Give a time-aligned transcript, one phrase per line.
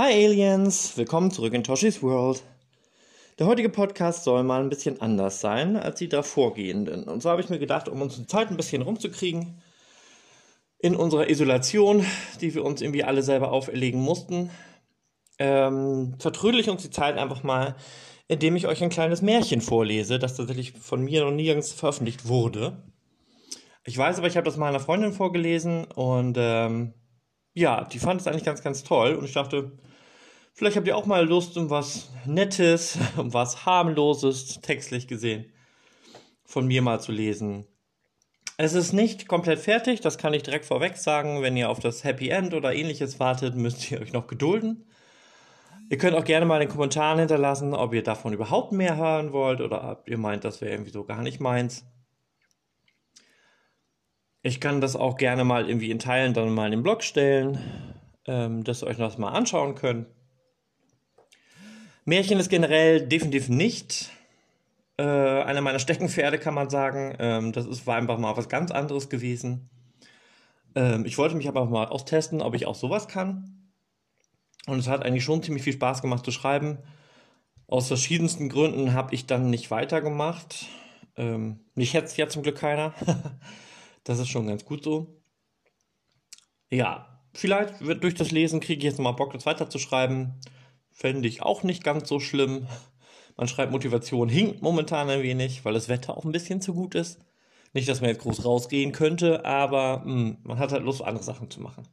[0.00, 2.44] Hi Aliens, willkommen zurück in Toshis World.
[3.40, 7.02] Der heutige Podcast soll mal ein bisschen anders sein als die davorgehenden.
[7.02, 9.60] Und so habe ich mir gedacht, um unsere Zeit ein bisschen rumzukriegen,
[10.78, 12.06] in unserer Isolation,
[12.40, 14.50] die wir uns irgendwie alle selber auferlegen mussten,
[15.40, 17.74] ähm, vertrödel ich uns die Zeit einfach mal,
[18.28, 22.84] indem ich euch ein kleines Märchen vorlese, das tatsächlich von mir noch nirgends veröffentlicht wurde.
[23.82, 26.94] Ich weiß aber, ich habe das mal einer Freundin vorgelesen und ähm,
[27.52, 29.72] ja, die fand es eigentlich ganz, ganz toll und ich dachte,
[30.58, 35.52] vielleicht habt ihr auch mal Lust um was Nettes, um was harmloses, textlich gesehen,
[36.44, 37.64] von mir mal zu lesen.
[38.56, 41.42] Es ist nicht komplett fertig, das kann ich direkt vorweg sagen.
[41.42, 44.84] Wenn ihr auf das Happy End oder ähnliches wartet, müsst ihr euch noch gedulden.
[45.90, 49.32] Ihr könnt auch gerne mal in den Kommentaren hinterlassen, ob ihr davon überhaupt mehr hören
[49.32, 51.86] wollt oder ob ihr meint, das wäre irgendwie so gar nicht meins.
[54.42, 57.60] Ich kann das auch gerne mal irgendwie in Teilen dann mal in den Blog stellen,
[58.26, 60.08] ähm, dass ihr euch das mal anschauen könnt.
[62.08, 64.08] Märchen ist generell definitiv nicht
[64.96, 67.14] äh, einer meiner Steckenpferde, kann man sagen.
[67.18, 69.68] Ähm, das ist, war einfach mal was ganz anderes gewesen.
[70.74, 73.70] Ähm, ich wollte mich aber mal austesten, ob ich auch sowas kann.
[74.66, 76.78] Und es hat eigentlich schon ziemlich viel Spaß gemacht zu schreiben.
[77.66, 80.64] Aus verschiedensten Gründen habe ich dann nicht weitergemacht.
[81.18, 82.94] Ähm, mich hetzt ja zum Glück keiner.
[84.04, 85.20] das ist schon ganz gut so.
[86.70, 90.40] Ja, vielleicht wird durch das Lesen kriege ich jetzt nochmal Bock, das weiterzuschreiben.
[90.98, 92.66] Fände ich auch nicht ganz so schlimm.
[93.36, 96.96] Man schreibt, Motivation hinkt momentan ein wenig, weil das Wetter auch ein bisschen zu gut
[96.96, 97.20] ist.
[97.72, 101.22] Nicht, dass man jetzt groß rausgehen könnte, aber mh, hm, man hat halt Lust, andere
[101.22, 101.86] Sachen zu machen.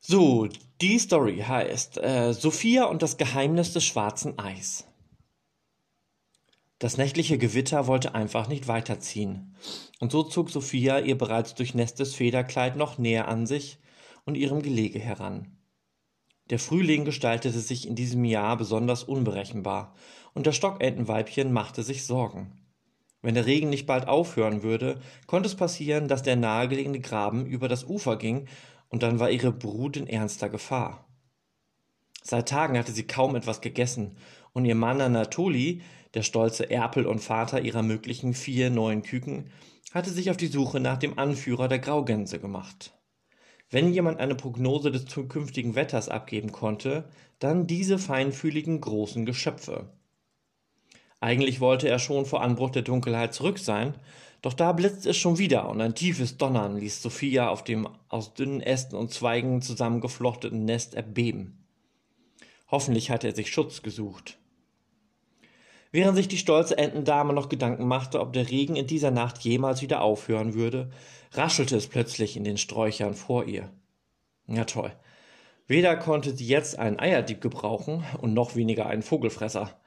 [0.00, 0.48] So,
[0.82, 4.86] die Story heißt äh, Sophia und das Geheimnis des schwarzen Eis.
[6.78, 9.56] Das nächtliche Gewitter wollte einfach nicht weiterziehen,
[9.98, 13.78] und so zog Sophia ihr bereits durchnässtes Federkleid noch näher an sich
[14.26, 15.55] und ihrem Gelege heran.
[16.50, 19.94] Der Frühling gestaltete sich in diesem Jahr besonders unberechenbar,
[20.32, 22.52] und das Stockentenweibchen machte sich Sorgen.
[23.22, 27.66] Wenn der Regen nicht bald aufhören würde, konnte es passieren, dass der nahegelegene Graben über
[27.68, 28.46] das Ufer ging,
[28.88, 31.08] und dann war ihre Brut in ernster Gefahr.
[32.22, 34.16] Seit Tagen hatte sie kaum etwas gegessen,
[34.52, 35.82] und ihr Mann Anatoli,
[36.14, 39.50] der stolze Erpel und Vater ihrer möglichen vier neuen Küken,
[39.92, 42.95] hatte sich auf die Suche nach dem Anführer der Graugänse gemacht.
[43.70, 49.90] Wenn jemand eine Prognose des zukünftigen Wetters abgeben konnte, dann diese feinfühligen großen Geschöpfe.
[51.20, 53.94] Eigentlich wollte er schon vor Anbruch der Dunkelheit zurück sein,
[54.42, 58.34] doch da blitzt es schon wieder und ein tiefes Donnern ließ Sophia auf dem aus
[58.34, 61.64] dünnen Ästen und Zweigen zusammengeflochtenen Nest erbeben.
[62.68, 64.38] Hoffentlich hatte er sich Schutz gesucht.
[65.92, 69.82] Während sich die stolze Entendame noch Gedanken machte, ob der Regen in dieser Nacht jemals
[69.82, 70.90] wieder aufhören würde,
[71.32, 73.70] raschelte es plötzlich in den Sträuchern vor ihr.
[74.46, 74.92] Ja toll.
[75.66, 79.80] Weder konnte sie jetzt einen Eierdieb gebrauchen und noch weniger einen Vogelfresser.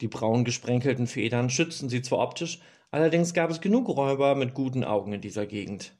[0.00, 2.60] Die braun gesprenkelten Federn schützten sie zwar optisch,
[2.90, 5.96] allerdings gab es genug Räuber mit guten Augen in dieser Gegend.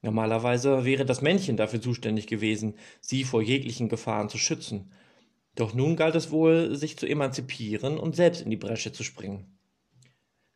[0.00, 4.92] Normalerweise wäre das Männchen dafür zuständig gewesen, sie vor jeglichen Gefahren zu schützen.
[5.56, 9.58] Doch nun galt es wohl, sich zu emanzipieren und selbst in die Bresche zu springen.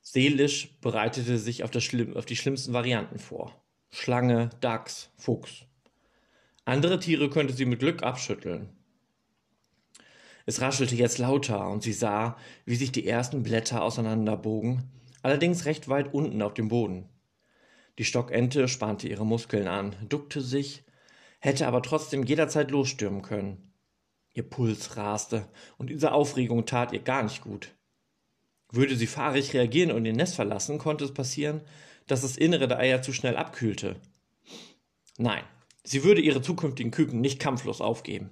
[0.03, 3.65] Seelisch bereitete sich auf, Schlimm, auf die schlimmsten Varianten vor.
[3.88, 5.65] Schlange, Dachs, Fuchs.
[6.65, 8.69] Andere Tiere könnte sie mit Glück abschütteln.
[10.47, 12.37] Es raschelte jetzt lauter und sie sah,
[12.67, 14.91] wie sich die ersten Blätter auseinanderbogen,
[15.22, 17.09] allerdings recht weit unten auf dem Boden.
[17.99, 20.84] Die Stockente spannte ihre Muskeln an, duckte sich,
[21.38, 23.69] hätte aber trotzdem jederzeit losstürmen können.
[24.40, 25.46] Ihr Puls raste,
[25.76, 27.74] und diese Aufregung tat ihr gar nicht gut.
[28.72, 31.60] Würde sie fahrig reagieren und ihr Nest verlassen, konnte es passieren,
[32.06, 33.96] dass das Innere der Eier zu schnell abkühlte.
[35.18, 35.44] Nein,
[35.84, 38.30] sie würde ihre zukünftigen Küken nicht kampflos aufgeben.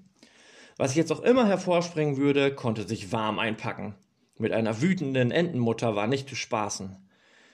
[0.78, 3.94] Was jetzt auch immer hervorspringen würde, konnte sich warm einpacken.
[4.38, 7.06] Mit einer wütenden Entenmutter war nicht zu spaßen.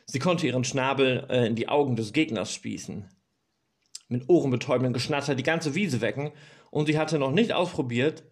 [0.06, 3.08] Sie konnte ihren Schnabel äh, in die Augen des Gegners spießen.
[4.06, 6.30] Mit ohrenbetäubendem Geschnatter die ganze Wiese wecken,
[6.70, 8.22] und sie hatte noch nicht ausprobiert,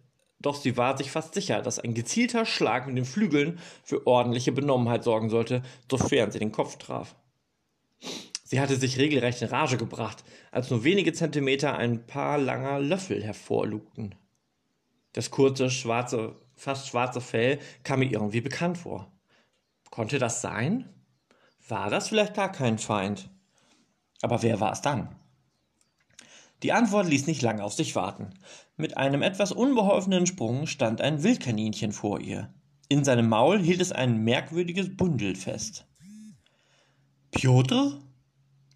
[0.43, 4.51] doch sie war sich fast sicher, dass ein gezielter Schlag mit den Flügeln für ordentliche
[4.51, 7.15] Benommenheit sorgen sollte, sofern sie den Kopf traf.
[8.43, 13.23] Sie hatte sich regelrecht in Rage gebracht, als nur wenige Zentimeter ein paar langer Löffel
[13.23, 14.15] hervorlugten.
[15.13, 19.11] Das kurze, schwarze, fast schwarze Fell kam mir irgendwie bekannt vor.
[19.89, 20.89] Konnte das sein?
[21.67, 23.29] War das vielleicht gar kein Feind?
[24.21, 25.15] Aber wer war es dann?
[26.63, 28.33] Die Antwort ließ nicht lange auf sich warten.
[28.75, 32.51] Mit einem etwas unbeholfenen Sprung stand ein Wildkaninchen vor ihr.
[32.89, 35.85] In seinem Maul hielt es ein merkwürdiges Bündel fest.
[37.31, 37.99] Piotr?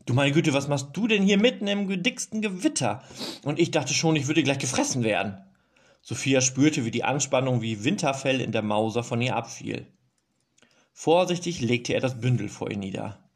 [0.06, 3.04] Du meine Güte, was machst du denn hier mitten im dicksten Gewitter?
[3.44, 5.38] Und ich dachte schon, ich würde gleich gefressen werden.
[6.02, 9.88] Sophia spürte, wie die Anspannung wie Winterfell in der Mauser von ihr abfiel.
[10.94, 13.27] Vorsichtig legte er das Bündel vor ihr nieder.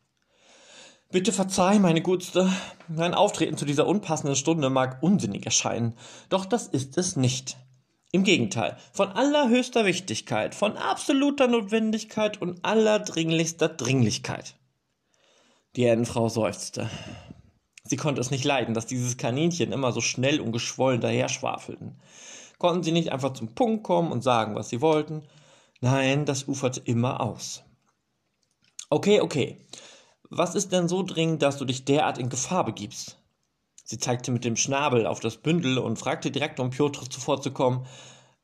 [1.11, 2.49] Bitte verzeih, meine Gutste.
[2.87, 5.93] Mein Auftreten zu dieser unpassenden Stunde mag unsinnig erscheinen,
[6.29, 7.57] doch das ist es nicht.
[8.13, 14.55] Im Gegenteil, von allerhöchster Wichtigkeit, von absoluter Notwendigkeit und allerdringlichster Dringlichkeit.
[15.75, 16.89] Die Ennenfrau seufzte.
[17.83, 21.99] Sie konnte es nicht leiden, dass dieses Kaninchen immer so schnell und geschwollen daherschwafelten.
[22.57, 25.23] Konnten sie nicht einfach zum Punkt kommen und sagen, was sie wollten?
[25.81, 27.63] Nein, das uferte immer aus.
[28.89, 29.57] Okay, okay.
[30.33, 33.17] Was ist denn so dringend, dass du dich derart in Gefahr begibst?
[33.83, 37.85] Sie zeigte mit dem Schnabel auf das Bündel und fragte direkt, um Piotr zuvorzukommen.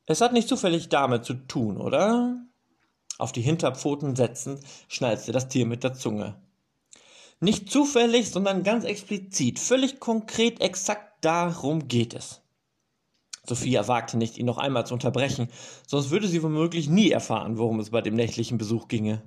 [0.06, 2.42] Es hat nicht zufällig damit zu tun, oder?
[3.18, 6.36] Auf die Hinterpfoten setzend, schnalzte das Tier mit der Zunge.
[7.40, 12.42] Nicht zufällig, sondern ganz explizit, völlig konkret, exakt darum geht es.
[13.46, 15.48] Sophia wagte nicht, ihn noch einmal zu unterbrechen,
[15.88, 19.22] sonst würde sie womöglich nie erfahren, worum es bei dem nächtlichen Besuch ginge.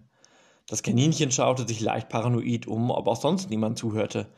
[0.70, 4.32] Das Kaninchen schaute sich leicht paranoid um, ob auch sonst niemand zuhörte.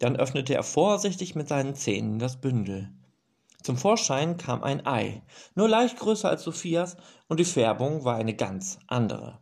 [0.00, 2.90] Dann öffnete er vorsichtig mit seinen Zähnen das Bündel.
[3.62, 5.22] Zum Vorschein kam ein Ei,
[5.54, 6.96] nur leicht größer als Sophias,
[7.28, 9.38] und die Färbung war eine ganz andere.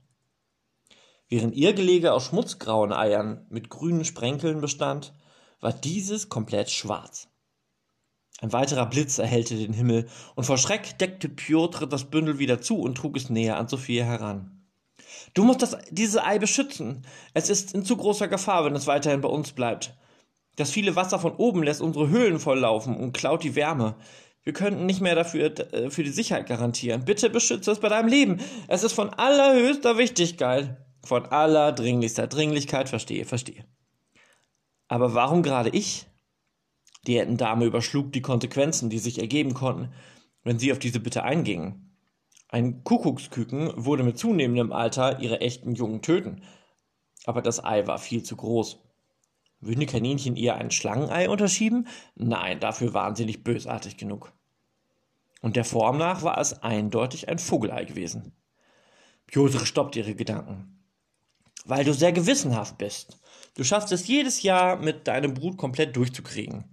[1.30, 5.14] Während ihr Gelege aus schmutzgrauen Eiern mit grünen Sprenkeln bestand,
[5.60, 7.30] war dieses komplett schwarz.
[8.42, 12.78] Ein weiterer Blitz erhellte den Himmel, und vor Schreck deckte Piotr das Bündel wieder zu
[12.78, 14.57] und trug es näher an Sophia heran.
[15.38, 17.06] Du musst das, dieses Ei beschützen.
[17.32, 19.96] Es ist in zu großer Gefahr, wenn es weiterhin bei uns bleibt.
[20.56, 23.94] Das viele Wasser von oben lässt unsere Höhlen volllaufen und klaut die Wärme.
[24.43, 27.05] Wir könnten nicht mehr dafür äh, für die Sicherheit garantieren.
[27.05, 28.40] Bitte beschütze es bei deinem Leben.
[28.67, 30.76] Es ist von allerhöchster Wichtigkeit.
[31.05, 33.64] Von allerdringlichster Dringlichkeit, verstehe, verstehe.
[34.88, 36.06] Aber warum gerade ich?
[37.06, 39.93] Die Entendame überschlug die Konsequenzen, die sich ergeben konnten,
[40.43, 41.88] wenn sie auf diese Bitte eingingen.
[42.48, 46.42] Ein Kuckucksküken würde mit zunehmendem Alter ihre echten Jungen töten.
[47.26, 48.78] Aber das Ei war viel zu groß.
[49.60, 51.88] Würden die Kaninchen ihr ein Schlangenei unterschieben?
[52.14, 54.32] Nein, dafür waren sie nicht bösartig genug.
[55.42, 58.32] Und der Form nach war es eindeutig ein Vogelei gewesen.
[59.26, 60.82] Piotr stoppte ihre Gedanken.
[61.66, 63.20] Weil du sehr gewissenhaft bist.
[63.56, 66.64] Du schaffst es jedes Jahr, mit deinem Brut komplett durchzukriegen.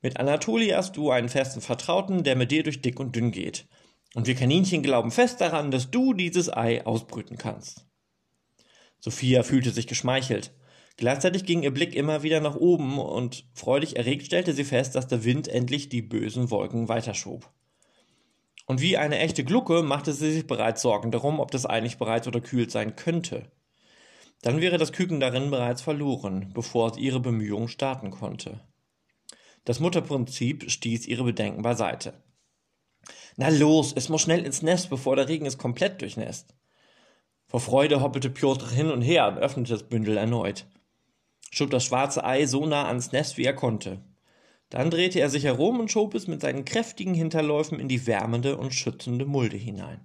[0.00, 3.66] Mit Anatoli hast du einen festen Vertrauten, der mit dir durch dick und dünn geht.
[4.14, 7.84] Und wir Kaninchen glauben fest daran, dass du dieses Ei ausbrüten kannst.
[9.00, 10.52] Sophia fühlte sich geschmeichelt.
[10.96, 15.08] Gleichzeitig ging ihr Blick immer wieder nach oben und freudig erregt stellte sie fest, dass
[15.08, 17.52] der Wind endlich die bösen Wolken weiterschob.
[18.66, 21.98] Und wie eine echte Glucke machte sie sich bereits Sorgen darum, ob das Ei nicht
[21.98, 23.50] bereits unterkühlt sein könnte.
[24.40, 28.60] Dann wäre das Küken darin bereits verloren, bevor sie ihre Bemühungen starten konnte.
[29.64, 32.23] Das Mutterprinzip stieß ihre Bedenken beiseite.
[33.36, 36.54] Na los, es muss schnell ins Nest, bevor der Regen es komplett durchnässt.
[37.46, 40.66] Vor Freude hoppelte Piotr hin und her und öffnete das Bündel erneut.
[41.50, 44.00] Schob das schwarze Ei so nah ans Nest, wie er konnte.
[44.70, 48.56] Dann drehte er sich herum und schob es mit seinen kräftigen Hinterläufen in die wärmende
[48.56, 50.04] und schützende Mulde hinein.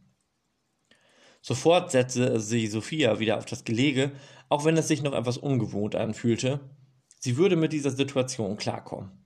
[1.42, 4.12] Sofort setzte sie Sophia wieder auf das Gelege,
[4.50, 6.60] auch wenn es sich noch etwas ungewohnt anfühlte.
[7.20, 9.26] Sie würde mit dieser Situation klarkommen.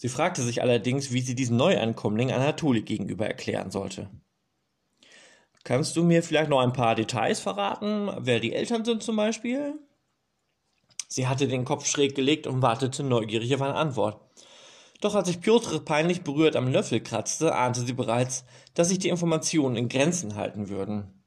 [0.00, 4.08] Sie fragte sich allerdings, wie sie diesen Neuankömmling Anatoli gegenüber erklären sollte.
[5.62, 9.74] Kannst du mir vielleicht noch ein paar Details verraten, wer die Eltern sind zum Beispiel?
[11.06, 14.22] Sie hatte den Kopf schräg gelegt und wartete neugierig auf eine Antwort.
[15.02, 19.10] Doch als sich Piotr peinlich berührt am Löffel kratzte, ahnte sie bereits, dass sich die
[19.10, 21.22] Informationen in Grenzen halten würden.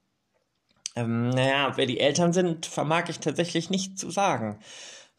[0.95, 4.57] Ähm, naja, wer die Eltern sind, vermag ich tatsächlich nicht zu sagen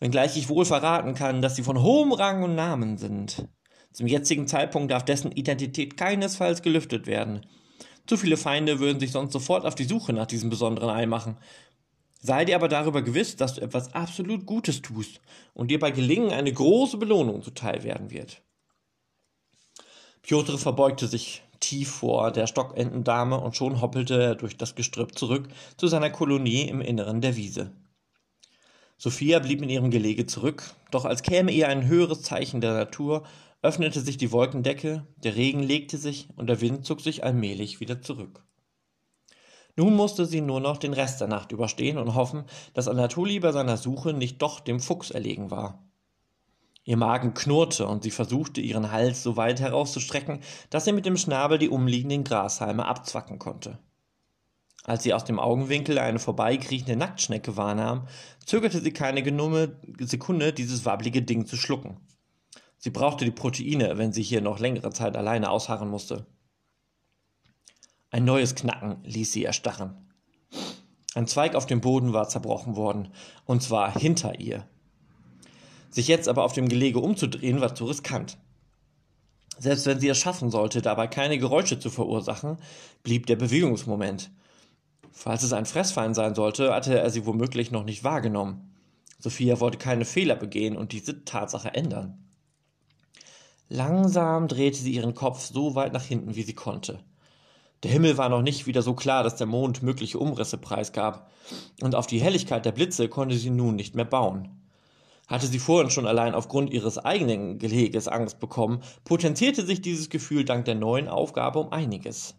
[0.01, 3.49] wenngleich ich wohl verraten kann, dass sie von hohem Rang und Namen sind.
[3.95, 7.47] Zum jetzigen Zeitpunkt darf dessen Identität keinesfalls gelüftet werden.
[8.07, 11.39] Zu viele Feinde würden sich sonst sofort auf die Suche nach diesem besonderen Ei machen.
[12.21, 15.21] Sei dir aber darüber gewiss, dass du etwas absolut Gutes tust
[15.55, 18.43] und dir bei Gelingen eine große Belohnung zuteil werden wird.
[20.23, 25.49] Piotr verbeugte sich tief vor der Stockentendame und schon hoppelte er durch das Gestrüpp zurück
[25.77, 27.71] zu seiner Kolonie im Inneren der Wiese.
[28.97, 33.25] Sophia blieb in ihrem Gelege zurück, doch als käme ihr ein höheres Zeichen der Natur,
[33.65, 38.03] öffnete sich die Wolkendecke, der Regen legte sich und der Wind zog sich allmählich wieder
[38.03, 38.45] zurück.
[39.75, 42.45] Nun musste sie nur noch den Rest der Nacht überstehen und hoffen,
[42.75, 45.83] dass Anatoli bei seiner Suche nicht doch dem Fuchs erlegen war.
[46.85, 51.17] Ihr Magen knurrte und sie versuchte, ihren Hals so weit herauszustrecken, dass sie mit dem
[51.17, 53.79] Schnabel die umliegenden Grashalme abzwacken konnte.
[54.85, 58.09] Als sie aus dem Augenwinkel eine vorbeikriechende Nacktschnecke wahrnahm,
[58.45, 61.97] zögerte sie keine genumme Sekunde, dieses wabbelige Ding zu schlucken.
[62.85, 66.27] Sie brauchte die Proteine, wenn sie hier noch längere Zeit alleine ausharren musste.
[68.11, 70.13] Ein neues Knacken ließ sie erstarren.
[71.15, 73.09] Ein Zweig auf dem Boden war zerbrochen worden,
[73.47, 74.69] und zwar hinter ihr.
[75.89, 78.37] Sich jetzt aber auf dem Gelege umzudrehen, war zu riskant.
[79.59, 82.59] Selbst wenn sie es schaffen sollte, dabei keine Geräusche zu verursachen,
[83.03, 84.31] blieb der Bewegungsmoment.
[85.11, 88.75] Falls es ein Fressfeind sein sollte, hatte er sie womöglich noch nicht wahrgenommen.
[89.19, 92.24] Sophia wollte keine Fehler begehen und diese Tatsache ändern.
[93.69, 97.01] Langsam drehte sie ihren Kopf so weit nach hinten, wie sie konnte.
[97.83, 101.31] Der Himmel war noch nicht wieder so klar, dass der Mond mögliche Umrisse preisgab,
[101.83, 104.49] und auf die Helligkeit der Blitze konnte sie nun nicht mehr bauen.
[105.27, 110.45] Hatte sie vorhin schon allein aufgrund ihres eigenen Geleges Angst bekommen, potenzierte sich dieses Gefühl
[110.45, 112.35] dank der neuen Aufgabe um einiges.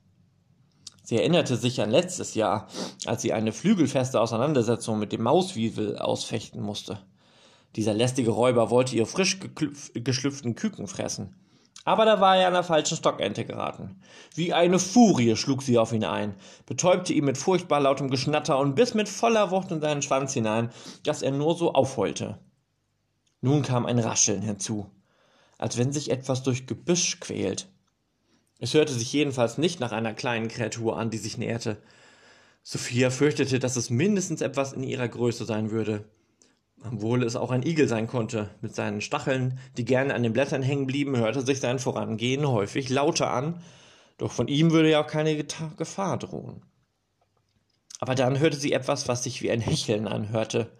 [1.03, 2.67] Sie erinnerte sich an letztes Jahr,
[3.05, 6.99] als sie eine flügelfeste Auseinandersetzung mit dem Mauswiesel ausfechten musste.
[7.75, 11.35] Dieser lästige Räuber wollte ihr frisch geschlüpften Küken fressen.
[11.83, 14.01] Aber da war er an der falschen Stockente geraten.
[14.33, 16.33] Wie eine Furie schlug sie auf ihn ein,
[16.65, 20.71] betäubte ihn mit furchtbar lautem Geschnatter und biss mit voller Wucht in seinen Schwanz hinein,
[21.03, 22.39] dass er nur so aufheulte.
[23.41, 24.89] Nun kam ein Rascheln hinzu,
[25.59, 27.67] als wenn sich etwas durch Gebüsch quält.
[28.57, 31.77] Es hörte sich jedenfalls nicht nach einer kleinen Kreatur an, die sich näherte.
[32.63, 36.05] Sophia fürchtete, dass es mindestens etwas in ihrer Größe sein würde.
[36.91, 38.49] Obwohl es auch ein Igel sein konnte.
[38.61, 42.89] Mit seinen Stacheln, die gerne an den Blättern hängen blieben, hörte sich sein Vorangehen häufig
[42.89, 43.61] lauter an,
[44.17, 45.43] doch von ihm würde ja auch keine
[45.77, 46.61] Gefahr drohen.
[47.99, 50.71] Aber dann hörte sie etwas, was sich wie ein Hecheln anhörte.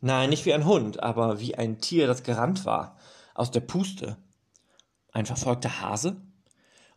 [0.00, 2.96] Nein, nicht wie ein Hund, aber wie ein Tier, das gerannt war,
[3.34, 4.16] aus der Puste.
[5.12, 6.16] Ein verfolgter Hase?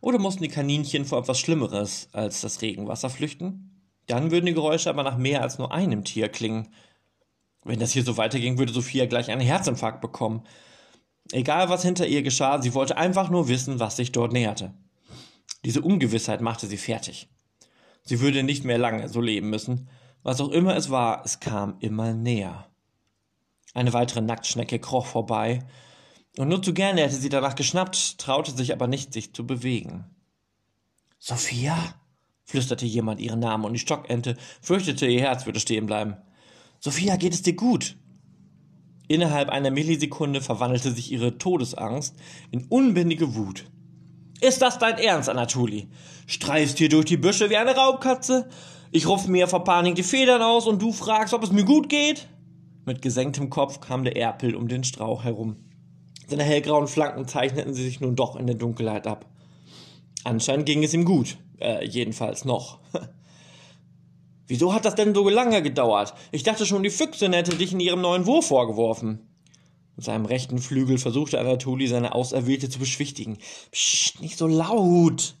[0.00, 3.82] Oder mussten die Kaninchen vor etwas Schlimmeres als das Regenwasser flüchten?
[4.06, 6.68] Dann würden die Geräusche aber nach mehr als nur einem Tier klingen.
[7.64, 10.44] Wenn das hier so weiterging, würde Sophia gleich einen Herzinfarkt bekommen.
[11.32, 14.74] Egal was hinter ihr geschah, sie wollte einfach nur wissen, was sich dort näherte.
[15.64, 17.28] Diese Ungewissheit machte sie fertig.
[18.02, 19.88] Sie würde nicht mehr lange so leben müssen.
[20.22, 22.68] Was auch immer es war, es kam immer näher.
[23.72, 25.64] Eine weitere Nacktschnecke kroch vorbei,
[26.36, 30.04] und nur zu gerne hätte sie danach geschnappt, traute sich aber nicht, sich zu bewegen.
[31.18, 31.76] Sophia?
[32.46, 36.16] flüsterte jemand ihren Namen und die Stockente fürchtete, ihr Herz würde stehen bleiben.
[36.84, 37.96] Sophia, geht es dir gut?
[39.08, 42.14] Innerhalb einer Millisekunde verwandelte sich ihre Todesangst
[42.50, 43.70] in unbändige Wut.
[44.42, 45.88] Ist das dein Ernst, Anatoli?
[46.26, 48.50] Streifst hier durch die Büsche wie eine Raubkatze?
[48.90, 51.88] Ich rupfe mir vor Panik die Federn aus und du fragst, ob es mir gut
[51.88, 52.28] geht?
[52.84, 55.56] Mit gesenktem Kopf kam der Erpel um den Strauch herum.
[56.26, 59.24] Seine hellgrauen Flanken zeichneten sich nun doch in der Dunkelheit ab.
[60.22, 62.80] Anscheinend ging es ihm gut, äh, jedenfalls noch.
[64.46, 66.14] Wieso hat das denn so lange gedauert?
[66.32, 69.34] Ich dachte schon, die Füchsin hätte dich in ihrem neuen Wurf vorgeworfen.
[69.96, 73.38] Mit seinem rechten Flügel versuchte Anatoli seine Auserwählte zu beschwichtigen.
[73.70, 75.36] Psst, nicht so laut!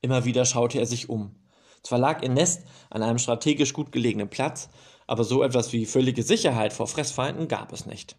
[0.00, 1.34] Immer wieder schaute er sich um.
[1.82, 4.70] Zwar lag ihr Nest an einem strategisch gut gelegenen Platz,
[5.06, 8.16] aber so etwas wie völlige Sicherheit vor Fressfeinden gab es nicht.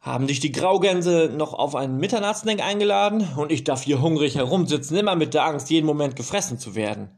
[0.00, 4.96] Haben dich die Graugänse noch auf einen Mitternachtsnack eingeladen und ich darf hier hungrig herumsitzen,
[4.96, 7.10] immer mit der Angst, jeden Moment gefressen zu werden.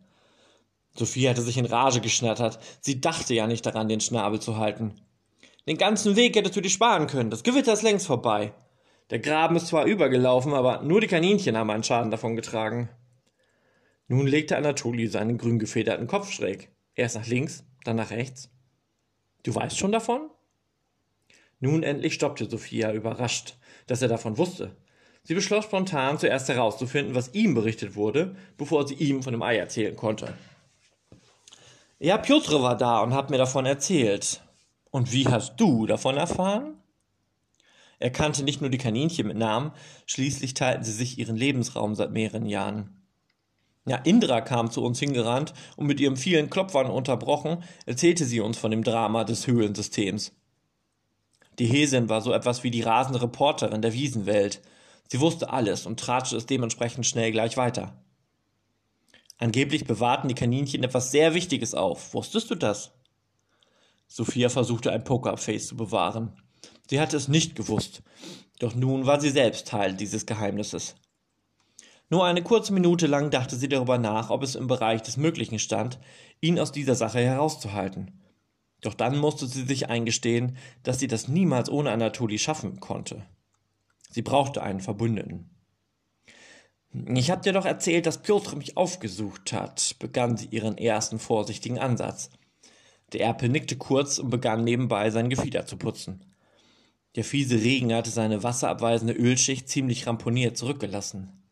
[0.96, 2.58] Sophie hatte sich in Rage geschnattert.
[2.80, 4.94] Sie dachte ja nicht daran, den Schnabel zu halten.
[5.66, 7.30] Den ganzen Weg hättest du dir sparen können.
[7.30, 8.52] Das Gewitter ist längst vorbei.
[9.10, 12.88] Der Graben ist zwar übergelaufen, aber nur die Kaninchen haben einen Schaden davon getragen.
[14.06, 16.70] Nun legte Anatoli seinen grün gefederten Kopf schräg.
[16.94, 18.50] Erst nach links, dann nach rechts.
[19.42, 20.30] Du weißt schon davon?
[21.60, 24.76] Nun endlich stoppte Sophia überrascht, dass er davon wusste.
[25.22, 29.56] Sie beschloss spontan zuerst herauszufinden, was ihm berichtet wurde, bevor sie ihm von dem Ei
[29.56, 30.34] erzählen konnte.
[32.04, 34.42] Ja, Piotr war da und hat mir davon erzählt.
[34.90, 36.74] Und wie hast du davon erfahren?
[37.98, 39.72] Er kannte nicht nur die Kaninchen mit Namen,
[40.04, 43.06] schließlich teilten sie sich ihren Lebensraum seit mehreren Jahren.
[43.86, 48.58] Ja, Indra kam zu uns hingerannt und mit ihrem vielen Klopfern unterbrochen, erzählte sie uns
[48.58, 50.32] von dem Drama des Höhlensystems.
[51.58, 54.60] Die Häsin war so etwas wie die rasende Reporterin der Wiesenwelt.
[55.08, 57.96] Sie wusste alles und tratschte es dementsprechend schnell gleich weiter.
[59.38, 62.14] Angeblich bewahrten die Kaninchen etwas sehr Wichtiges auf.
[62.14, 62.92] Wusstest du das?
[64.06, 66.32] Sophia versuchte ein Pokerface zu bewahren.
[66.88, 68.02] Sie hatte es nicht gewusst,
[68.58, 70.94] doch nun war sie selbst Teil dieses Geheimnisses.
[72.10, 75.58] Nur eine kurze Minute lang dachte sie darüber nach, ob es im Bereich des Möglichen
[75.58, 75.98] stand,
[76.40, 78.20] ihn aus dieser Sache herauszuhalten.
[78.82, 83.24] Doch dann musste sie sich eingestehen, dass sie das niemals ohne Anatoli schaffen konnte.
[84.10, 85.53] Sie brauchte einen Verbündeten.
[86.94, 91.80] Ich hab dir doch erzählt, dass Piotr mich aufgesucht hat, begann sie ihren ersten vorsichtigen
[91.80, 92.30] Ansatz.
[93.12, 96.24] Der Erpel nickte kurz und begann nebenbei sein Gefieder zu putzen.
[97.16, 101.42] Der fiese Regen hatte seine wasserabweisende Ölschicht ziemlich ramponiert zurückgelassen.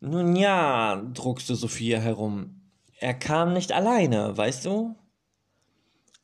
[0.00, 2.62] Nun ja, druckste Sophia herum.
[2.98, 4.94] Er kam nicht alleine, weißt du?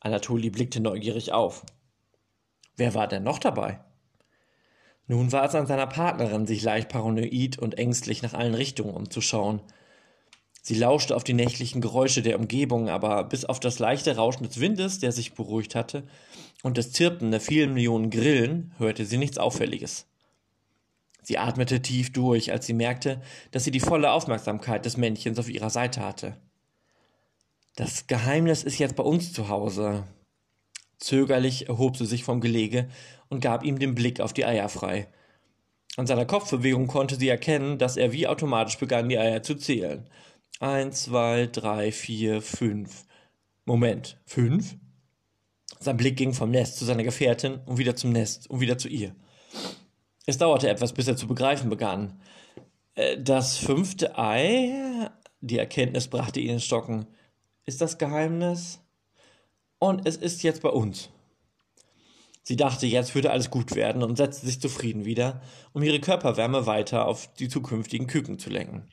[0.00, 1.64] Anatoli blickte neugierig auf.
[2.76, 3.80] Wer war denn noch dabei?
[5.08, 9.60] Nun war es an seiner Partnerin, sich leicht paranoid und ängstlich nach allen Richtungen umzuschauen.
[10.62, 14.58] Sie lauschte auf die nächtlichen Geräusche der Umgebung, aber bis auf das leichte Rauschen des
[14.58, 16.02] Windes, der sich beruhigt hatte,
[16.64, 20.06] und das Zirpen der vielen Millionen Grillen hörte sie nichts Auffälliges.
[21.22, 23.20] Sie atmete tief durch, als sie merkte,
[23.52, 26.36] dass sie die volle Aufmerksamkeit des Männchens auf ihrer Seite hatte.
[27.76, 30.04] Das Geheimnis ist jetzt bei uns zu Hause.
[30.98, 32.88] Zögerlich erhob sie sich vom Gelege
[33.28, 35.08] und gab ihm den Blick auf die Eier frei.
[35.96, 40.08] An seiner Kopfbewegung konnte sie erkennen, dass er wie automatisch begann, die Eier zu zählen.
[40.60, 43.04] Eins, zwei, drei, vier, fünf.
[43.64, 44.76] Moment, fünf?
[45.80, 48.88] Sein Blick ging vom Nest zu seiner Gefährtin und wieder zum Nest und wieder zu
[48.88, 49.14] ihr.
[50.26, 52.20] Es dauerte etwas, bis er zu begreifen begann.
[52.94, 55.10] Äh, das fünfte Ei,
[55.40, 57.06] die Erkenntnis brachte ihn ins Stocken,
[57.64, 58.80] ist das Geheimnis.
[59.86, 61.10] Und es ist jetzt bei uns.
[62.42, 65.40] Sie dachte, jetzt würde alles gut werden und setzte sich zufrieden wieder,
[65.74, 68.88] um ihre Körperwärme weiter auf die zukünftigen Küken zu lenken.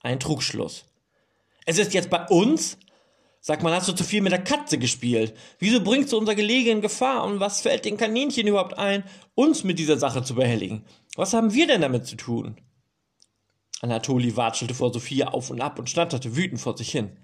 [0.00, 0.84] Ein Trugschluss.
[1.66, 2.78] Es ist jetzt bei uns?
[3.40, 5.36] Sag mal, hast du zu viel mit der Katze gespielt?
[5.58, 9.02] Wieso bringst du unser Gelege in Gefahr und was fällt den Kaninchen überhaupt ein,
[9.34, 10.84] uns mit dieser Sache zu behelligen?
[11.16, 12.60] Was haben wir denn damit zu tun?
[13.80, 17.16] Anatoli watschelte vor Sophia auf und ab und schnatterte wütend vor sich hin.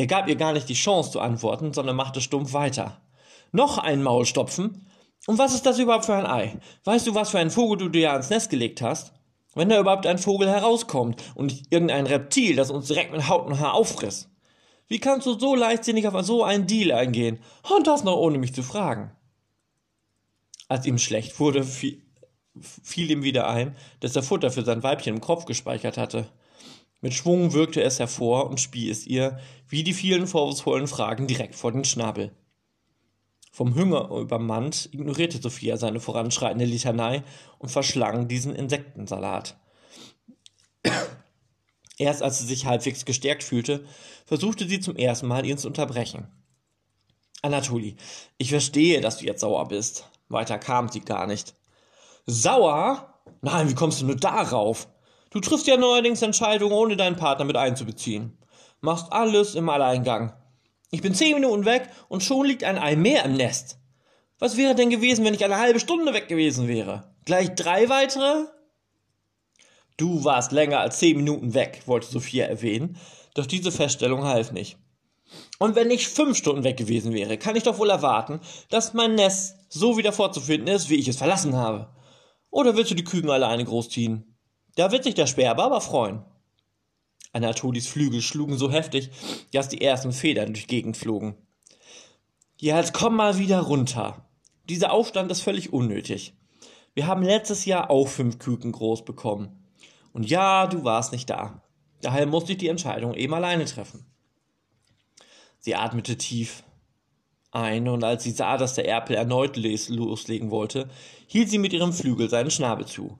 [0.00, 3.02] Er gab ihr gar nicht die Chance zu antworten, sondern machte stumpf weiter.
[3.52, 4.86] Noch ein Maulstopfen?
[5.26, 6.58] Und was ist das überhaupt für ein Ei?
[6.84, 9.12] Weißt du, was für einen Vogel du dir ans Nest gelegt hast?
[9.54, 13.46] Wenn da überhaupt ein Vogel herauskommt und nicht irgendein Reptil, das uns direkt mit Haut
[13.46, 14.30] und Haar auffrisst.
[14.88, 17.38] Wie kannst du so leichtsinnig auf so einen Deal eingehen?
[17.76, 19.12] Und das noch ohne mich zu fragen.
[20.66, 25.20] Als ihm schlecht wurde, fiel ihm wieder ein, dass er Futter für sein Weibchen im
[25.20, 26.32] Kopf gespeichert hatte.
[27.00, 31.54] Mit Schwung wirkte es hervor und spie es ihr, wie die vielen vorwurfsvollen Fragen, direkt
[31.54, 32.32] vor den Schnabel.
[33.52, 37.24] Vom Hunger übermannt ignorierte Sophia seine voranschreitende Litanei
[37.58, 39.58] und verschlang diesen Insektensalat.
[41.98, 43.84] Erst als sie sich halbwegs gestärkt fühlte,
[44.24, 46.28] versuchte sie zum ersten Mal, ihn zu unterbrechen.
[47.42, 47.96] Anatoli,
[48.38, 50.08] ich verstehe, dass du jetzt sauer bist.
[50.28, 51.54] Weiter kam sie gar nicht.
[52.26, 53.20] Sauer?
[53.42, 54.88] Nein, wie kommst du nur darauf?
[55.30, 58.36] Du triffst ja neuerdings Entscheidungen, ohne deinen Partner mit einzubeziehen.
[58.80, 60.32] Machst alles im Alleingang.
[60.90, 63.78] Ich bin zehn Minuten weg und schon liegt ein Ei mehr im Nest.
[64.40, 67.14] Was wäre denn gewesen, wenn ich eine halbe Stunde weg gewesen wäre?
[67.26, 68.46] Gleich drei weitere?
[69.96, 72.96] Du warst länger als zehn Minuten weg, wollte Sophia erwähnen,
[73.34, 74.78] doch diese Feststellung half nicht.
[75.58, 78.40] Und wenn ich fünf Stunden weg gewesen wäre, kann ich doch wohl erwarten,
[78.70, 81.94] dass mein Nest so wieder vorzufinden ist, wie ich es verlassen habe.
[82.50, 84.29] Oder willst du die Küken alleine großziehen?
[84.80, 86.22] Da wird sich der Sperber aber freuen.
[87.34, 89.10] Anatolis Flügel schlugen so heftig,
[89.52, 91.36] dass die ersten Federn durch Gegend flogen.
[92.56, 94.26] Ja, jetzt komm mal wieder runter.
[94.70, 96.32] Dieser Aufstand ist völlig unnötig.
[96.94, 99.66] Wir haben letztes Jahr auch fünf Küken groß bekommen.
[100.14, 101.62] Und ja, du warst nicht da.
[102.00, 104.06] Daher musste ich die Entscheidung eben alleine treffen.
[105.58, 106.62] Sie atmete tief
[107.50, 110.88] ein, und als sie sah, dass der Erpel erneut loslegen wollte,
[111.26, 113.18] hielt sie mit ihrem Flügel seinen Schnabel zu.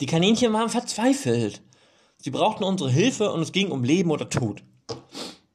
[0.00, 1.62] Die Kaninchen waren verzweifelt.
[2.18, 4.62] Sie brauchten unsere Hilfe und es ging um Leben oder Tod.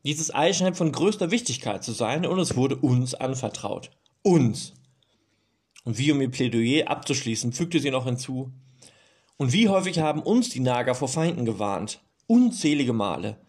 [0.04, 3.92] Dieses Ei scheint von größter Wichtigkeit zu sein und es wurde uns anvertraut.
[4.22, 4.74] Uns.
[5.86, 8.52] Und wie um ihr Plädoyer abzuschließen, fügte sie noch hinzu,
[9.38, 12.02] und wie häufig haben uns die Nager vor Feinden gewarnt?
[12.28, 13.42] Unzählige Male.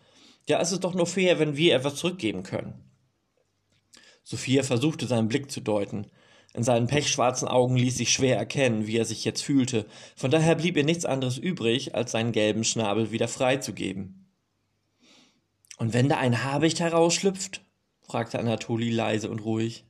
[0.48, 2.74] Ja, es ist doch nur fair, wenn wir etwas zurückgeben können.
[4.22, 6.06] Sophia versuchte seinen Blick zu deuten.
[6.54, 9.86] In seinen pechschwarzen Augen ließ sich schwer erkennen, wie er sich jetzt fühlte,
[10.16, 14.30] von daher blieb ihr nichts anderes übrig, als seinen gelben Schnabel wieder freizugeben.
[15.76, 17.60] Und wenn da ein Habicht herausschlüpft?
[18.02, 19.84] fragte Anatoli leise und ruhig.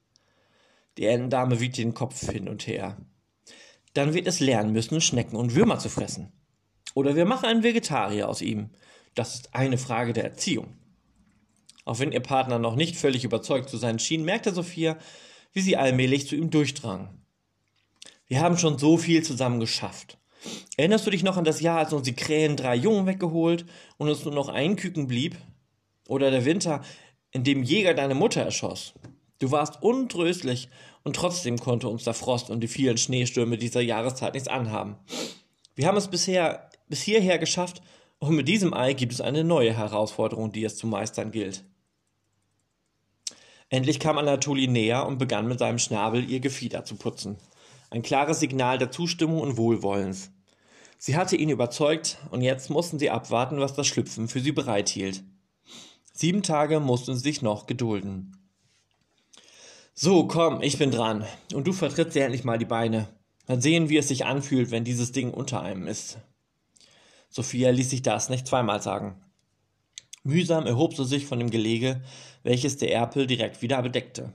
[0.96, 2.96] Die Entendame wiegte den Kopf hin und her
[3.94, 6.33] dann wird es lernen müssen, Schnecken und Würmer zu fressen.
[6.94, 8.70] Oder wir machen einen Vegetarier aus ihm.
[9.14, 10.77] Das ist eine Frage der Erziehung.
[11.85, 14.96] Auch wenn ihr Partner noch nicht völlig überzeugt zu sein schien, merkte Sophia,
[15.54, 17.08] wie sie allmählich zu ihm durchdrang.
[18.26, 20.18] Wir haben schon so viel zusammen geschafft.
[20.76, 23.64] Erinnerst du dich noch an das Jahr, als uns die Krähen drei Jungen weggeholt
[23.96, 25.36] und uns nur noch ein Küken blieb?
[26.08, 26.82] Oder der Winter,
[27.30, 28.94] in dem Jäger deine Mutter erschoss?
[29.38, 30.68] Du warst untröstlich
[31.02, 34.96] und trotzdem konnte uns der Frost und die vielen Schneestürme dieser Jahreszeit nichts anhaben.
[35.74, 37.82] Wir haben es bisher bis hierher geschafft
[38.18, 41.64] und mit diesem Ei gibt es eine neue Herausforderung, die es zu meistern gilt.
[43.68, 47.38] Endlich kam Anatoli näher und begann mit seinem Schnabel ihr Gefieder zu putzen.
[47.90, 50.31] Ein klares Signal der Zustimmung und Wohlwollens.
[50.98, 55.22] Sie hatte ihn überzeugt und jetzt mussten sie abwarten, was das Schlüpfen für sie bereithielt.
[56.12, 58.37] Sieben Tage mussten sie sich noch gedulden.
[59.94, 61.24] So, komm, ich bin dran.
[61.53, 63.09] Und du vertrittst endlich mal die Beine.
[63.46, 66.18] Mal sehen, wie es sich anfühlt, wenn dieses Ding unter einem ist.
[67.29, 69.23] Sophia ließ sich das nicht zweimal sagen.
[70.24, 72.02] Mühsam erhob sie sich von dem Gelege,
[72.42, 74.32] welches der Erpel direkt wieder bedeckte.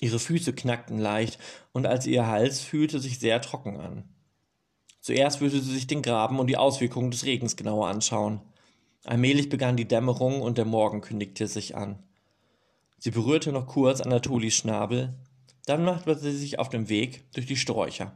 [0.00, 1.38] Ihre Füße knackten leicht,
[1.72, 4.04] und als ihr Hals fühlte sich sehr trocken an.
[5.00, 8.40] Zuerst würde sie sich den Graben und die Auswirkungen des Regens genauer anschauen.
[9.04, 12.02] Allmählich begann die Dämmerung und der Morgen kündigte sich an.
[12.98, 15.14] Sie berührte noch kurz Anatolis Schnabel,
[15.66, 18.12] dann machte sie sich auf den Weg durch die Sträucher.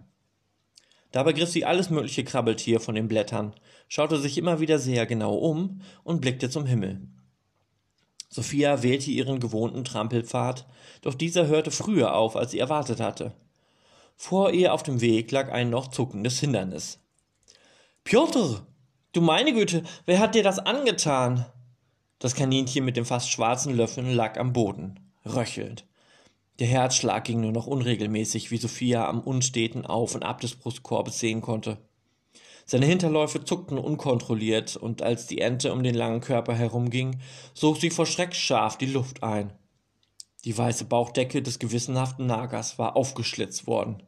[1.12, 3.55] Dabei griff sie alles mögliche Krabbeltier von den Blättern,
[3.88, 7.01] schaute sich immer wieder sehr genau um und blickte zum Himmel.
[8.29, 10.66] Sophia wählte ihren gewohnten Trampelpfad,
[11.01, 13.33] doch dieser hörte früher auf, als sie erwartet hatte.
[14.16, 16.99] Vor ihr auf dem Weg lag ein noch zuckendes Hindernis.
[18.05, 18.66] Piotr,
[19.12, 21.47] du meine Güte, wer hat dir das angetan?
[22.18, 25.87] Das Kaninchen mit dem fast schwarzen Löffeln lag am Boden, röchelnd.
[26.59, 31.21] Der Herzschlag ging nur noch unregelmäßig, wie Sophia am unsteten Auf und Ab des Brustkorbes
[31.21, 31.79] sehen konnte.
[32.66, 37.21] Seine Hinterläufe zuckten unkontrolliert, und als die Ente um den langen Körper herumging,
[37.55, 39.53] sog sie vor Schreck scharf die Luft ein.
[40.44, 44.03] Die weiße Bauchdecke des gewissenhaften Nagers war aufgeschlitzt worden.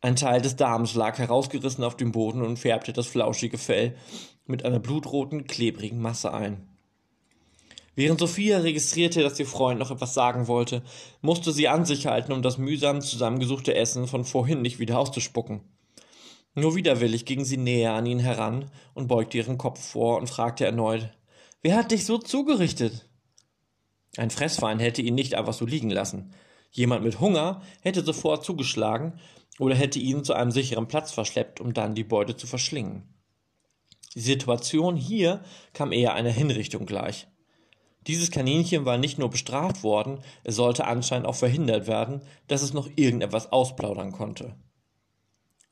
[0.00, 3.96] Ein Teil des Darms lag herausgerissen auf dem Boden und färbte das flauschige Fell
[4.46, 6.69] mit einer blutroten, klebrigen Masse ein.
[8.00, 10.82] Während Sophia registrierte, dass ihr Freund noch etwas sagen wollte,
[11.20, 15.60] musste sie an sich halten, um das mühsam zusammengesuchte Essen von vorhin nicht wieder auszuspucken.
[16.54, 20.64] Nur widerwillig ging sie näher an ihn heran und beugte ihren Kopf vor und fragte
[20.64, 21.10] erneut
[21.60, 23.06] Wer hat dich so zugerichtet?
[24.16, 26.32] Ein Fressfeind hätte ihn nicht einfach so liegen lassen.
[26.70, 29.20] Jemand mit Hunger hätte sofort zugeschlagen
[29.58, 33.12] oder hätte ihn zu einem sicheren Platz verschleppt, um dann die Beute zu verschlingen.
[34.14, 37.26] Die Situation hier kam eher einer Hinrichtung gleich.
[38.06, 42.72] Dieses Kaninchen war nicht nur bestraft worden, es sollte anscheinend auch verhindert werden, dass es
[42.72, 44.54] noch irgendetwas ausplaudern konnte.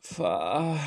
[0.00, 0.78] Ver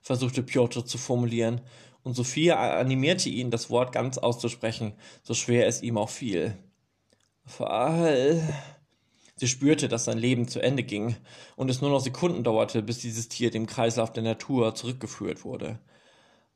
[0.00, 1.60] versuchte Piotr zu formulieren,
[2.02, 6.56] und Sophia animierte ihn, das Wort ganz auszusprechen, so schwer es ihm auch fiel.
[7.44, 8.40] Fall.
[9.36, 11.16] Sie spürte, dass sein Leben zu Ende ging
[11.56, 15.78] und es nur noch Sekunden dauerte, bis dieses Tier dem Kreislauf der Natur zurückgeführt wurde.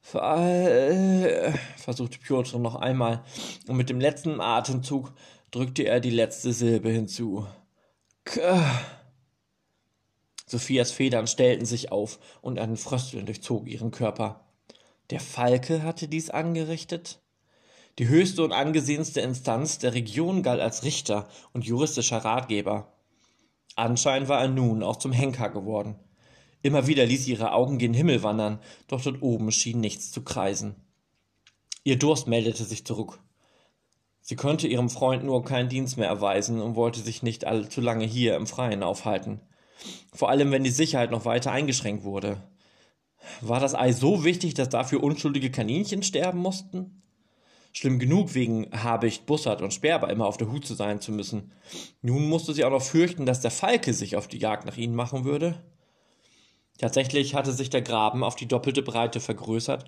[0.05, 3.25] Fall, versuchte Piotr noch einmal,
[3.69, 5.13] und mit dem letzten Atemzug
[5.53, 7.47] drückte er die letzte Silbe hinzu.
[8.25, 8.63] K
[10.47, 14.45] Sophias Federn stellten sich auf und ein Frösteln durchzog ihren Körper.
[15.09, 17.21] Der Falke hatte dies angerichtet?
[17.99, 22.93] Die höchste und angesehenste Instanz der Region galt als Richter und juristischer Ratgeber.
[23.77, 25.99] Anscheinend war er nun auch zum Henker geworden.
[26.63, 30.23] Immer wieder ließ sie ihre Augen gen Himmel wandern, doch dort oben schien nichts zu
[30.23, 30.77] kreisen.
[31.85, 33.19] Ihr Durst meldete sich zurück.
[34.21, 38.05] Sie konnte ihrem Freund nur keinen Dienst mehr erweisen und wollte sich nicht allzu lange
[38.05, 39.41] hier im Freien aufhalten.
[40.15, 42.41] Vor allem, wenn die Sicherheit noch weiter eingeschränkt wurde.
[43.41, 47.03] War das Ei so wichtig, dass dafür unschuldige Kaninchen sterben mussten?
[47.73, 51.53] Schlimm genug, wegen Habicht, Bussard und Sperber immer auf der Hut zu sein zu müssen.
[52.03, 54.95] Nun musste sie auch noch fürchten, dass der Falke sich auf die Jagd nach ihnen
[54.95, 55.61] machen würde.
[56.79, 59.85] Tatsächlich hatte sich der Graben auf die doppelte Breite vergrößert,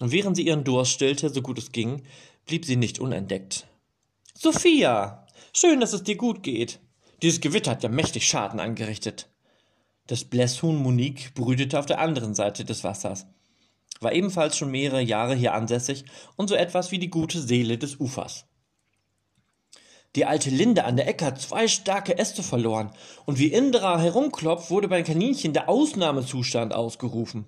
[0.00, 2.02] und während sie ihren Durst stillte, so gut es ging,
[2.46, 3.66] blieb sie nicht unentdeckt.
[4.34, 5.26] Sophia!
[5.52, 6.80] Schön, dass es dir gut geht.
[7.22, 9.28] Dieses Gewitter hat ja mächtig Schaden angerichtet.
[10.06, 13.26] Das Blässhuhn Monique brütete auf der anderen Seite des Wassers,
[14.00, 16.04] war ebenfalls schon mehrere Jahre hier ansässig
[16.36, 18.46] und so etwas wie die gute Seele des Ufers.
[20.14, 22.90] Die alte Linde an der Ecke hat zwei starke Äste verloren,
[23.24, 27.46] und wie Indra herumklopft, wurde beim Kaninchen der Ausnahmezustand ausgerufen.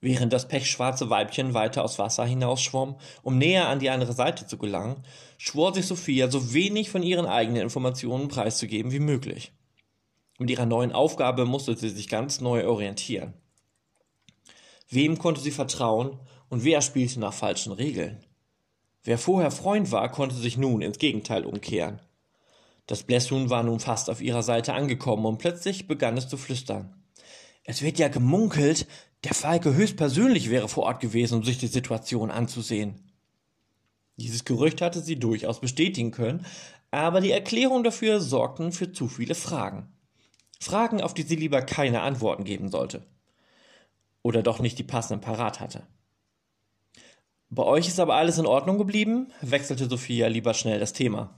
[0.00, 4.56] Während das pechschwarze Weibchen weiter aus Wasser hinausschwamm, um näher an die andere Seite zu
[4.56, 5.02] gelangen,
[5.38, 9.52] schwor sich Sophia, so wenig von ihren eigenen Informationen preiszugeben wie möglich.
[10.38, 13.34] Mit ihrer neuen Aufgabe musste sie sich ganz neu orientieren.
[14.88, 18.24] Wem konnte sie vertrauen und wer spielte nach falschen Regeln?
[19.08, 21.98] Wer vorher Freund war, konnte sich nun ins Gegenteil umkehren.
[22.86, 26.94] Das Blässhuhn war nun fast auf ihrer Seite angekommen und plötzlich begann es zu flüstern.
[27.64, 28.86] Es wird ja gemunkelt,
[29.24, 33.10] der Falke höchstpersönlich wäre vor Ort gewesen, um sich die Situation anzusehen.
[34.18, 36.44] Dieses Gerücht hatte sie durchaus bestätigen können,
[36.90, 39.88] aber die Erklärungen dafür sorgten für zu viele Fragen.
[40.60, 43.06] Fragen, auf die sie lieber keine Antworten geben sollte.
[44.20, 45.86] oder doch nicht die passenden parat hatte.
[47.50, 51.34] Bei euch ist aber alles in Ordnung geblieben, wechselte Sophia lieber schnell das Thema.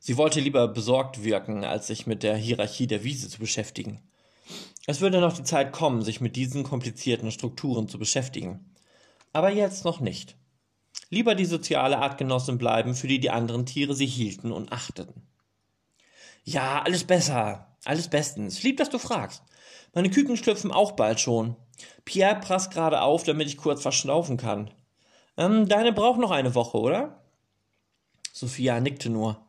[0.00, 4.02] Sie wollte lieber besorgt wirken, als sich mit der Hierarchie der Wiese zu beschäftigen.
[4.86, 8.74] Es würde noch die Zeit kommen, sich mit diesen komplizierten Strukturen zu beschäftigen.
[9.32, 10.36] Aber jetzt noch nicht.
[11.08, 15.22] Lieber die soziale Artgenossin bleiben, für die die anderen Tiere sie hielten und achteten.
[16.42, 18.62] Ja, alles besser, alles bestens.
[18.64, 19.44] Lieb, dass du fragst.
[19.94, 21.54] Meine Küken schlüpfen auch bald schon.
[22.04, 24.70] Pierre prasst gerade auf, damit ich kurz verschnaufen kann.
[25.36, 27.22] Ähm, deine braucht noch eine Woche, oder?
[28.32, 29.40] Sophia nickte nur.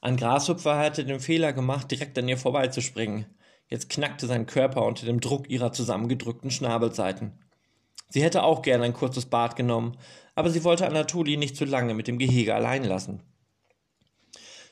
[0.00, 3.26] Ein Grashüpfer hatte den Fehler gemacht, direkt an ihr vorbeizuspringen.
[3.68, 7.32] Jetzt knackte sein Körper unter dem Druck ihrer zusammengedrückten Schnabelseiten.
[8.10, 9.96] Sie hätte auch gerne ein kurzes Bad genommen,
[10.34, 13.22] aber sie wollte Anatoli nicht zu lange mit dem Gehege allein lassen.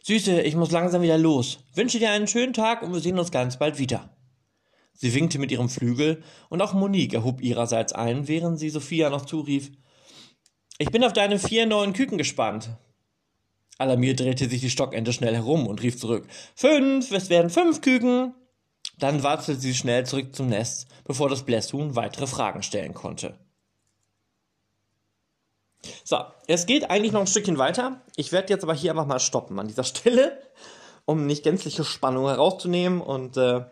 [0.03, 1.61] Süße, ich muss langsam wieder los.
[1.75, 4.11] Wünsche dir einen schönen Tag und wir sehen uns ganz bald wieder.
[5.02, 9.26] Sie winkte mit ihrem Flügel und auch Monique erhob ihrerseits ein, während sie Sophia noch
[9.26, 9.72] zurief.
[10.78, 12.70] Ich bin auf deine vier neuen Küken gespannt.
[13.78, 16.28] Alarmiert drehte sich die Stockente schnell herum und rief zurück.
[16.54, 18.32] Fünf, es werden fünf Küken.
[18.96, 23.36] Dann watschelte sie schnell zurück zum Nest, bevor das Blässhuhn weitere Fragen stellen konnte.
[26.04, 28.00] So, es geht eigentlich noch ein Stückchen weiter.
[28.14, 30.40] Ich werde jetzt aber hier einfach mal stoppen an dieser Stelle,
[31.06, 33.00] um nicht gänzliche Spannung herauszunehmen.
[33.00, 33.64] Und äh,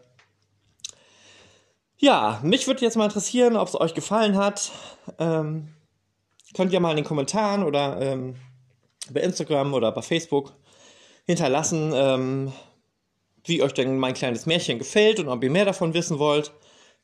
[2.00, 4.72] ja, mich würde jetzt mal interessieren, ob es euch gefallen hat.
[5.18, 5.68] Ähm,
[6.54, 8.36] könnt ihr mal in den Kommentaren oder ähm,
[9.12, 10.54] bei Instagram oder bei Facebook
[11.26, 12.52] hinterlassen, ähm,
[13.44, 16.52] wie euch denn mein kleines Märchen gefällt und ob ihr mehr davon wissen wollt.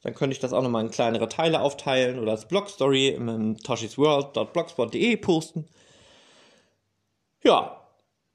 [0.02, 5.16] Dann könnte ich das auch nochmal in kleinere Teile aufteilen oder als Blogstory im toshisworld.blogspot.de
[5.18, 5.66] posten.
[7.44, 7.82] Ja,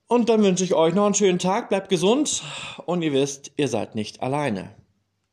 [0.07, 2.43] und dann wünsche ich euch noch einen schönen Tag, bleibt gesund
[2.85, 4.75] und ihr wisst, ihr seid nicht alleine.